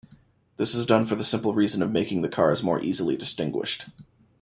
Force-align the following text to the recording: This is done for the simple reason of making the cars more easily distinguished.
This 0.57 0.73
is 0.73 0.87
done 0.87 1.05
for 1.05 1.13
the 1.13 1.23
simple 1.23 1.53
reason 1.53 1.83
of 1.83 1.91
making 1.91 2.23
the 2.23 2.27
cars 2.27 2.63
more 2.63 2.81
easily 2.81 3.15
distinguished. 3.15 3.85